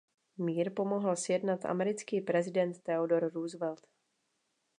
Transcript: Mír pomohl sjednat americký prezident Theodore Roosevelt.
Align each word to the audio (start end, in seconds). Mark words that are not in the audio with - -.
Mír 0.37 0.73
pomohl 0.73 1.15
sjednat 1.15 1.65
americký 1.65 2.21
prezident 2.21 2.83
Theodore 2.83 3.29
Roosevelt. 3.29 3.87